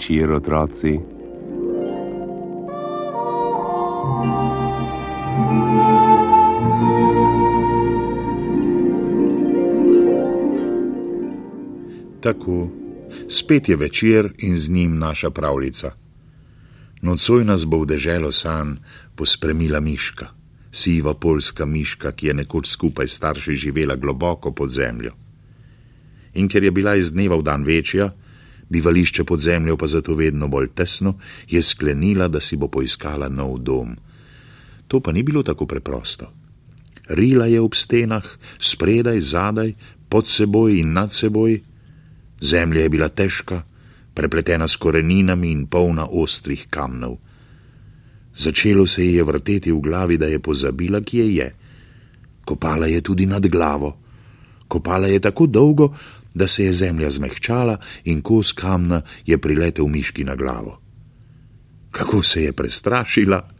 večer, 0.00 0.30
otroci. 0.32 0.98
Tako, 12.20 12.68
spet 13.28 13.68
je 13.68 13.76
večer 13.76 14.32
in 14.38 14.58
z 14.58 14.70
njim 14.70 14.98
naša 14.98 15.30
pravljica. 15.30 15.92
Nocoj 17.02 17.44
nas 17.44 17.64
bo 17.64 17.78
v 17.78 17.86
deželo 17.86 18.32
san 18.32 18.78
pospremila 19.16 19.80
miška, 19.80 20.26
siva 20.72 21.14
polska 21.14 21.66
miška, 21.66 22.12
ki 22.12 22.26
je 22.26 22.34
nekoč 22.34 22.68
skupaj 22.68 23.08
s 23.08 23.16
starši 23.16 23.54
živela 23.54 23.96
globoko 23.96 24.52
pod 24.52 24.70
zemljo. 24.70 25.12
In 26.34 26.48
ker 26.48 26.64
je 26.64 26.70
bila 26.70 26.94
iz 26.96 27.12
dneva 27.12 27.36
v 27.36 27.42
dan 27.42 27.64
večja, 27.64 28.12
bivališče 28.70 29.24
pod 29.24 29.40
zemljo 29.40 29.76
pa 29.76 29.86
zato 29.86 30.14
vedno 30.14 30.48
bolj 30.48 30.68
tesno, 30.74 31.14
je 31.48 31.62
sklenila, 31.62 32.28
da 32.28 32.40
si 32.40 32.56
bo 32.56 32.68
poiskala 32.68 33.28
nov 33.28 33.58
dom. 33.58 33.96
To 34.88 35.00
pa 35.00 35.12
ni 35.12 35.22
bilo 35.22 35.42
tako 35.42 35.66
preprosto. 35.66 36.32
Rila 37.08 37.46
je 37.46 37.60
ob 37.60 37.74
stenah, 37.74 38.24
spredaj, 38.58 39.20
zadaj, 39.20 39.74
pod 40.08 40.26
seboj 40.26 40.78
in 40.78 40.92
nad 40.92 41.12
seboj. 41.12 41.60
Zemlja 42.40 42.82
je 42.82 42.88
bila 42.88 43.08
težka, 43.08 43.62
prepletena 44.14 44.68
s 44.68 44.76
koreninami 44.76 45.50
in 45.50 45.66
polna 45.66 46.06
ostrih 46.06 46.66
kamnov. 46.70 47.18
Začelo 48.34 48.86
se 48.86 49.04
ji 49.04 49.14
je 49.14 49.24
vrteti 49.24 49.72
v 49.72 49.80
glavi, 49.80 50.16
da 50.18 50.26
je 50.26 50.38
pozabila, 50.38 51.00
kje 51.00 51.26
je. 51.34 51.48
Kopala 52.44 52.86
je 52.86 53.00
tudi 53.00 53.26
nad 53.26 53.46
glavo. 53.46 53.96
Kopala 54.68 55.06
je 55.06 55.20
tako 55.20 55.46
dolgo, 55.46 55.90
da 56.34 56.48
se 56.48 56.64
je 56.64 56.72
zemlja 56.72 57.10
zmehčala 57.10 57.78
in 58.04 58.22
kos 58.22 58.52
kamna 58.52 59.02
je 59.26 59.38
priletel 59.38 59.86
miški 59.86 60.24
na 60.24 60.34
glavo. 60.34 60.80
Kako 61.90 62.22
se 62.22 62.44
je 62.44 62.52
prestrašila! 62.52 63.50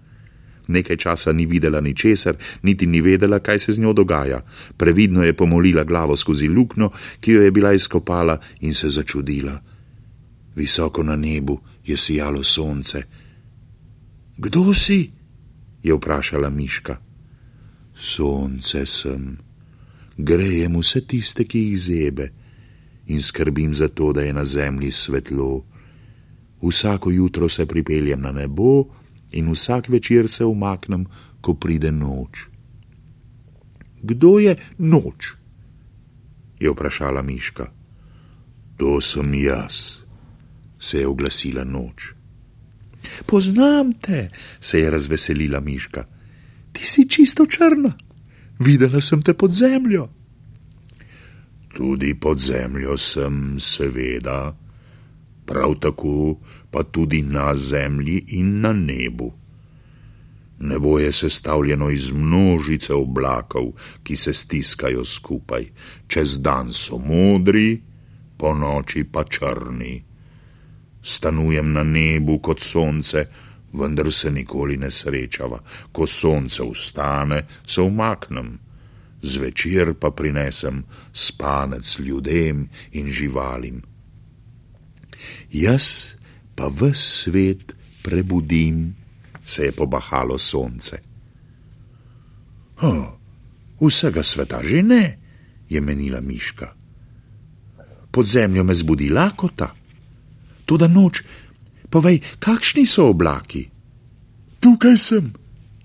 Nekaj 0.68 0.96
časa 0.96 1.32
ni 1.32 1.46
videla 1.46 1.80
ničesar, 1.80 2.36
niti 2.62 2.86
ni 2.86 3.00
vedela, 3.00 3.38
kaj 3.38 3.58
se 3.58 3.72
z 3.72 3.80
njo 3.80 3.92
dogaja. 3.92 4.44
Previdno 4.76 5.22
je 5.22 5.34
pomolila 5.36 5.84
glavo 5.84 6.16
skozi 6.16 6.48
luknjo, 6.48 6.90
ki 7.20 7.32
jo 7.32 7.42
je 7.42 7.50
bila 7.50 7.72
izkopala, 7.72 8.38
in 8.60 8.74
se 8.74 8.90
začudila. 8.90 9.60
Visoko 10.54 11.02
na 11.02 11.16
nebu 11.16 11.58
je 11.86 11.96
sijalo 11.96 12.44
sonce. 12.44 13.02
Kdo 14.36 14.74
si? 14.74 15.10
je 15.82 15.94
vprašala 15.94 16.50
Miška. 16.50 17.00
Sonce 17.94 18.86
sem. 18.86 19.38
Grejem 20.16 20.76
vse 20.78 21.00
tiste, 21.00 21.44
ki 21.44 21.58
jih 21.58 21.78
zebe, 21.80 22.30
in 23.10 23.22
skrbim 23.22 23.74
za 23.74 23.88
to, 23.88 24.12
da 24.12 24.22
je 24.22 24.32
na 24.32 24.44
zemlji 24.44 24.92
svetlo. 24.92 25.64
Vsako 26.62 27.10
jutro 27.10 27.48
se 27.48 27.66
pripeljem 27.66 28.20
na 28.20 28.32
nebo 28.32 28.84
in 29.32 29.50
vsak 29.50 29.88
večer 29.88 30.28
se 30.28 30.44
umaknem, 30.44 31.06
ko 31.40 31.54
pride 31.54 31.92
noč. 31.92 32.46
Kdo 34.02 34.38
je 34.38 34.56
noč? 34.78 35.40
je 36.60 36.70
vprašala 36.70 37.22
Miška. 37.22 37.72
To 38.76 39.00
sem 39.00 39.34
jaz, 39.34 40.04
se 40.78 41.00
je 41.00 41.06
oglasila 41.06 41.64
noč. 41.64 42.12
Poznam 43.26 43.92
te, 43.92 44.28
se 44.60 44.80
je 44.80 44.90
razveselila 44.90 45.60
Miška. 45.60 46.04
Ti 46.72 46.86
si 46.86 47.08
čisto 47.08 47.46
črna. 47.46 47.92
Videla 48.60 49.00
sem 49.00 49.22
te 49.22 49.34
pod 49.34 49.50
zemljo. 49.50 50.08
Tudi 51.74 52.14
pod 52.20 52.38
zemljo 52.38 52.98
sem, 52.98 53.60
seveda, 53.60 54.56
prav 55.46 55.74
tako 55.80 56.38
pa 56.70 56.82
tudi 56.82 57.22
na 57.22 57.54
zemlji 57.56 58.24
in 58.38 58.60
na 58.60 58.72
nebu. 58.72 59.32
Nebo 60.58 60.98
je 60.98 61.12
sestavljeno 61.12 61.90
iz 61.90 62.10
množice 62.12 62.94
oblakov, 62.94 63.72
ki 64.02 64.16
se 64.16 64.34
stiskajo 64.34 65.04
skupaj, 65.04 65.64
čez 66.06 66.38
dan 66.38 66.72
so 66.72 66.98
modri, 66.98 67.80
po 68.36 68.54
noči 68.54 69.04
pa 69.04 69.24
črni. 69.24 70.04
Stanujem 71.02 71.72
na 71.72 71.84
nebu 71.84 72.38
kot 72.38 72.60
sonce, 72.60 73.24
vendar 73.72 74.12
se 74.12 74.30
nikoli 74.30 74.76
ne 74.76 74.90
srečava. 74.90 75.60
Ko 75.92 76.06
sonce 76.06 76.62
vstane, 76.72 77.42
se 77.66 77.80
umaknem, 77.80 78.58
zvečer 79.22 79.94
pa 79.94 80.10
prinesem 80.10 80.84
spanec 81.12 81.98
ljudem 81.98 82.68
in 82.92 83.06
živalim. 83.12 83.82
Jaz 85.52 86.16
pa 86.54 86.68
v 86.68 86.94
svet 86.94 87.76
prebudim, 88.02 88.96
se 89.44 89.64
je 89.64 89.72
pobahalo 89.72 90.38
sonce. 90.38 90.96
Oh, 92.80 93.12
vsega 93.80 94.22
sveta 94.22 94.62
že 94.64 94.80
ne, 94.82 95.04
je 95.68 95.80
menila 95.80 96.20
Miška. 96.20 96.74
Pod 98.10 98.26
zemljo 98.26 98.64
me 98.64 98.74
zbudi 98.74 99.10
lakota. 99.10 99.74
Toda 100.64 100.88
noč, 100.88 101.22
povej, 101.90 102.22
kakšni 102.38 102.86
so 102.86 103.10
oblaki? 103.10 103.68
Tukaj 104.60 104.96
sem, 104.98 105.30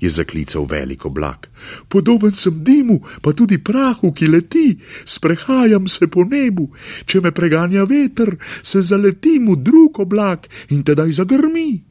je 0.06 0.10
zaklical 0.22 0.68
velik 0.70 1.06
oblak. 1.06 1.50
Podoben 1.90 2.34
sem 2.38 2.62
dimu, 2.64 3.02
pa 3.22 3.34
tudi 3.34 3.58
prahu, 3.58 4.14
ki 4.14 4.30
leti, 4.30 4.68
sprehajam 5.06 5.90
se 5.90 6.08
po 6.08 6.24
nebu. 6.24 6.70
Če 7.10 7.22
me 7.26 7.34
preganja 7.34 7.88
veter, 7.90 8.36
se 8.62 8.84
zaletim 8.86 9.50
v 9.52 9.58
drug 9.66 10.00
oblak 10.06 10.48
in 10.70 10.86
tedaj 10.86 11.18
zagrmi. 11.22 11.82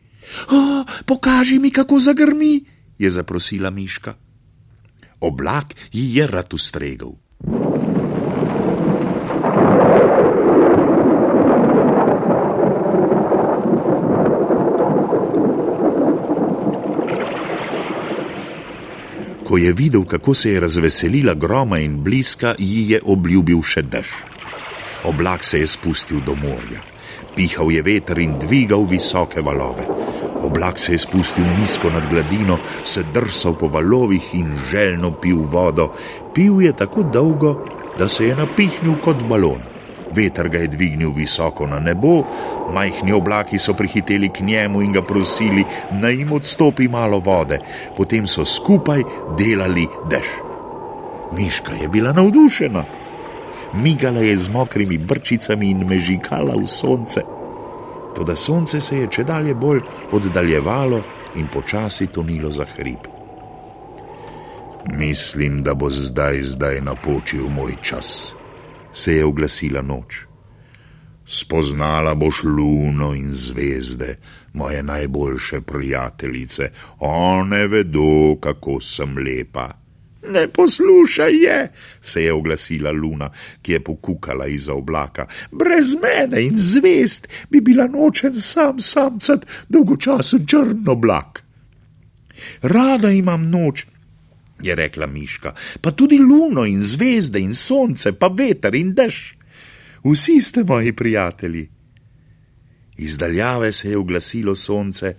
O, 0.55 0.85
pokaži 1.05 1.59
mi, 1.59 1.75
kako 1.75 2.01
zagrmi, 2.01 2.63
je 2.99 3.11
zaprosila 3.11 3.71
Miška. 3.75 4.15
Oblak 5.21 5.75
ji 5.93 6.15
je 6.17 6.27
rad 6.27 6.55
ustregel. 6.55 7.24
Ko 19.45 19.59
je 19.59 19.73
videl, 19.73 20.05
kako 20.05 20.35
se 20.35 20.53
je 20.53 20.61
razveselila 20.61 21.35
groma 21.35 21.79
in 21.79 21.99
bliska, 22.05 22.55
ji 22.59 22.91
je 22.93 23.01
obljubil 23.05 23.61
še 23.63 23.83
dež. 23.83 24.09
Oblak 25.05 25.45
se 25.45 25.61
je 25.61 25.67
spustil 25.67 26.23
do 26.25 26.33
morja. 26.35 26.81
Pihal 27.37 27.73
je 27.73 27.83
veter 27.83 28.19
in 28.19 28.39
dvigal 28.41 28.87
visoke 28.89 29.43
valove. 29.45 29.85
Oblak 30.41 30.79
se 30.79 30.93
je 30.93 30.99
spustil 30.99 31.45
nizko 31.59 31.91
nad 31.91 32.09
gladino, 32.11 32.59
se 32.85 33.05
drsal 33.15 33.59
po 33.59 33.69
valovih 33.69 34.33
in 34.35 34.57
željno 34.71 35.13
pil 35.21 35.45
vodo. 35.45 35.91
Pil 36.35 36.63
je 36.63 36.73
tako 36.77 37.03
dolgo, 37.03 37.55
da 37.99 38.09
se 38.09 38.27
je 38.27 38.37
napihnil 38.37 38.97
kot 39.05 39.23
balon. 39.29 39.74
Veter 40.15 40.49
ga 40.49 40.59
je 40.59 40.69
dvignil 40.69 41.11
visoko 41.11 41.67
na 41.67 41.81
nebo, 41.81 42.23
majhni 42.75 43.13
oblaki 43.13 43.59
so 43.59 43.75
prihiteli 43.75 44.29
k 44.29 44.41
njemu 44.41 44.83
in 44.83 44.93
ga 44.93 45.03
prosili, 45.03 45.65
naj 45.93 46.15
jim 46.15 46.33
odstopi 46.33 46.89
malo 46.89 47.19
vode, 47.19 47.59
potem 47.97 48.27
so 48.27 48.45
skupaj 48.45 49.03
delali 49.39 49.87
dež. 50.11 50.29
Miška 51.35 51.73
je 51.83 51.89
bila 51.89 52.13
navdušena. 52.13 52.85
Migala 53.75 54.21
je 54.21 54.37
z 54.37 54.49
mokrimi 54.49 54.99
brčicami 54.99 55.71
in 55.71 55.83
mežikala 55.89 56.55
v 56.55 56.67
sonce. 56.67 57.25
Toda 58.15 58.37
sonce 58.37 58.81
se 58.81 58.99
je 58.99 59.09
če 59.11 59.25
dalje 59.25 59.55
bolj 59.55 59.83
oddaljevalo 60.13 61.03
in 61.35 61.51
počasi 61.51 62.07
tonilo 62.07 62.53
za 62.55 62.67
hrib. 62.77 63.11
Mislim, 64.95 65.63
da 65.63 65.75
bo 65.75 65.91
zdaj, 65.91 66.43
zdaj 66.43 66.81
napočil 66.81 67.49
moj 67.49 67.75
čas 67.83 68.35
se 68.95 69.17
je 69.17 69.25
oglasila 69.25 69.83
noč. 69.83 70.25
Spoznala 71.27 72.15
boš 72.15 72.43
luno 72.45 73.15
in 73.15 73.31
zvezde, 73.33 74.17
moje 74.53 74.83
najboljše 74.83 75.61
prijateljice, 75.61 76.69
one 76.99 77.67
vedo, 77.67 78.37
kako 78.41 78.81
sem 78.81 79.19
lepa. 79.19 79.71
Ne 80.29 80.49
poslušaj 80.49 81.33
je, 81.33 81.69
se 82.01 82.23
je 82.23 82.33
oglasila 82.33 82.93
luna, 82.93 83.31
ki 83.63 83.73
je 83.73 83.81
pokukala 83.85 84.47
iza 84.47 84.75
oblaka. 84.75 85.27
Brez 85.51 85.95
mene 86.03 86.45
in 86.47 86.59
zvezd 86.59 87.27
bi 87.51 87.61
bila 87.61 87.87
nočen 87.87 88.37
sam 88.37 88.81
samcat 88.81 89.47
dolgočasen 89.69 90.47
črn 90.47 90.89
oblak. 90.89 91.45
Rada 92.63 93.11
imam 93.11 93.51
noč, 93.51 93.87
je 94.65 94.75
rekla 94.75 95.07
Miška, 95.07 95.55
pa 95.81 95.91
tudi 95.91 96.19
luno 96.19 96.65
in 96.65 96.83
zvezde 96.83 97.41
in 97.41 97.55
sonce, 97.55 98.13
pa 98.13 98.29
veter 98.29 98.75
in 98.75 98.95
dež. 98.95 99.35
Vsi 100.05 100.41
ste 100.41 100.65
moji 100.65 100.93
prijatelji. 100.93 101.69
Izdaljave 102.97 103.73
se 103.73 103.91
je 103.91 103.99
oglasilo 103.99 104.55
sonce, 104.55 105.17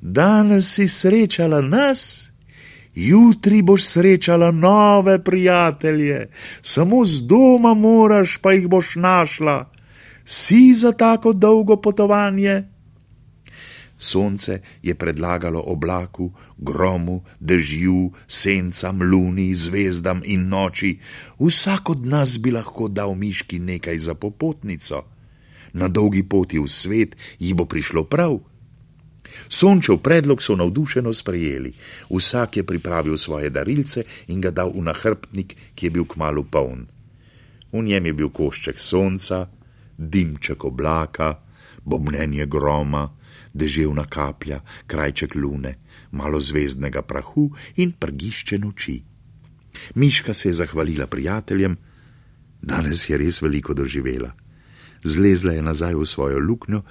danes 0.00 0.74
si 0.74 0.88
srečala 0.88 1.60
nas, 1.60 2.30
jutri 2.94 3.62
boš 3.62 3.84
srečala 3.84 4.50
nove 4.50 5.24
prijatelje, 5.24 6.28
samo 6.62 7.04
z 7.04 7.20
doma 7.26 7.74
moraš, 7.74 8.36
pa 8.36 8.52
jih 8.52 8.68
boš 8.68 8.96
našla. 8.96 9.72
Si 10.24 10.74
za 10.74 10.92
tako 10.92 11.32
dolgo 11.32 11.76
potovanje? 11.76 12.75
Sonce 13.98 14.60
je 14.82 14.94
predlagalo 14.94 15.62
oblaku, 15.72 16.32
gromu, 16.58 17.24
dežju, 17.40 18.12
sencam, 18.28 19.00
luni, 19.02 19.54
zvezdam 19.54 20.20
in 20.24 20.48
noči, 20.48 20.98
vsak 21.40 21.90
od 21.90 22.06
nas 22.06 22.36
bi 22.38 22.52
lahko 22.52 22.88
dal 22.88 23.16
miški 23.16 23.58
nekaj 23.58 23.98
za 23.98 24.14
popotnico. 24.14 25.04
Na 25.72 25.88
dolgi 25.88 26.22
poti 26.22 26.60
v 26.60 26.68
svet 26.68 27.16
ji 27.38 27.54
bo 27.54 27.64
prišlo 27.64 28.04
prav. 28.04 28.36
Sončev 29.48 29.98
predlog 29.98 30.42
so 30.42 30.56
navdušeno 30.56 31.12
sprejeli, 31.12 31.72
vsak 32.10 32.56
je 32.56 32.64
pripravil 32.64 33.16
svoje 33.18 33.50
darilce 33.50 34.04
in 34.28 34.40
ga 34.40 34.50
dal 34.50 34.70
v 34.70 34.84
nahrbtnik, 34.86 35.56
ki 35.74 35.86
je 35.86 35.90
bil 35.90 36.04
kmalo 36.04 36.44
poln. 36.44 36.86
V 37.72 37.82
njem 37.82 38.06
je 38.06 38.12
bil 38.12 38.30
košček 38.30 38.78
sonca, 38.80 39.48
dimček 39.98 40.64
oblaka, 40.64 41.45
bobnenje 41.86 42.46
groma, 42.46 43.06
deževna 43.54 44.04
kaplja, 44.04 44.60
krajček 44.86 45.34
lune, 45.34 45.76
malo 46.12 46.40
zvezdnega 46.40 47.02
prahu 47.02 47.50
in 47.76 47.92
prgišče 47.92 48.58
noči. 48.58 49.02
Miška 49.94 50.34
se 50.34 50.48
je 50.48 50.54
zahvalila 50.60 51.06
prijateljem, 51.06 51.76
danes 52.62 53.08
je 53.08 53.18
res 53.18 53.42
veliko 53.42 53.74
doživela. 53.74 54.32
Zlezla 55.04 55.52
je 55.52 55.62
nazaj 55.62 55.94
v 55.94 56.06
svojo 56.06 56.38
luknjo, 56.38 56.82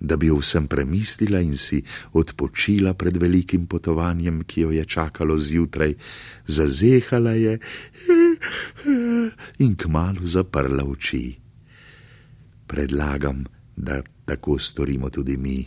da 0.00 0.16
bi 0.16 0.30
vsem 0.30 0.68
premislila 0.70 1.40
in 1.40 1.56
si 1.56 1.82
odpočila 2.12 2.94
pred 2.94 3.16
velikim 3.16 3.66
potovanjem, 3.66 4.44
ki 4.46 4.60
jo 4.60 4.70
je 4.70 4.84
čakalo 4.84 5.38
zjutraj, 5.38 5.94
zazehala 6.46 7.34
je 7.34 7.58
in 9.58 9.74
kmalo 9.74 10.22
zaprla 10.22 10.84
oči. 10.84 11.38
Predlagam, 12.66 13.46
da 13.78 14.02
tako 14.24 14.58
storimo 14.58 15.10
tudi 15.10 15.36
mi. 15.36 15.64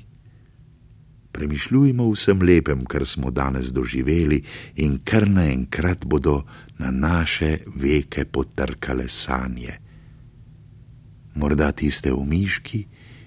Premišljujmo 1.31 2.09
vsem 2.11 2.41
lepem, 2.41 2.85
kar 2.85 3.05
smo 3.05 3.31
danes 3.31 3.71
doživeli, 3.71 4.43
in 4.75 4.99
kar 5.03 5.29
naenkrat 5.29 6.05
bodo 6.05 6.43
na 6.79 6.91
naše 6.91 7.57
veke 7.75 8.25
potrkale 8.25 9.07
sanje. 9.07 9.79
Morda 11.35 11.71
tiste 11.71 12.11
v 12.11 12.25
miški 12.27 12.85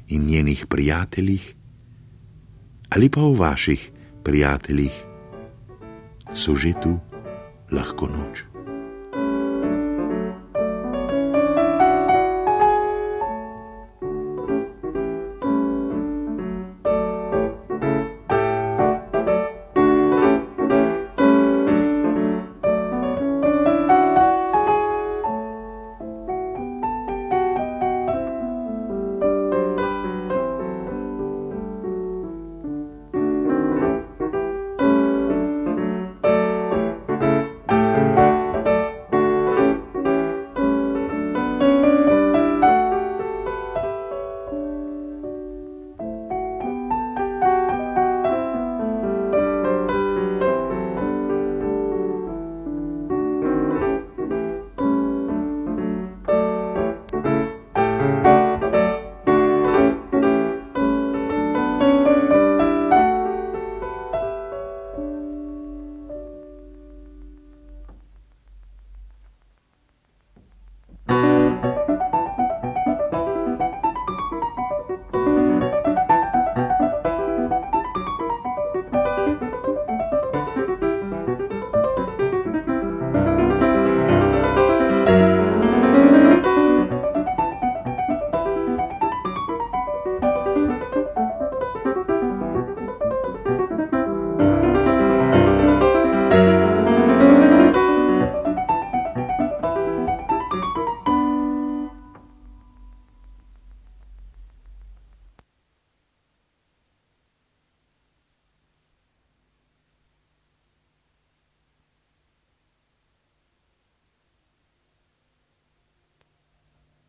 in 0.09 0.27
njenih 0.27 0.67
prijateljih, 0.69 1.55
ali 2.91 3.09
pa 3.09 3.21
v 3.21 3.39
vaših 3.39 3.91
prijateljih, 4.25 5.05
so 6.35 6.57
že 6.57 6.73
tu 6.83 6.99
lahko 7.73 8.07
noč. 8.07 8.54